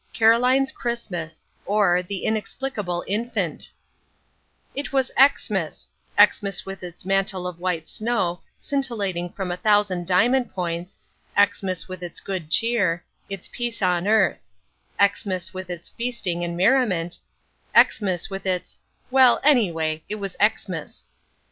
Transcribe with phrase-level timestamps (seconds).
[0.13, 3.71] Caroline's Christmas: or, The Inexplicable Infant
[4.73, 10.97] It was Xmas—Xmas with its mantle of white snow, scintillating from a thousand diamond points,
[11.39, 17.19] Xmas with its good cheer, its peace on earth—Xmas with its feasting and merriment,
[17.79, 21.05] Xmas with its—well, anyway, it was Xmas.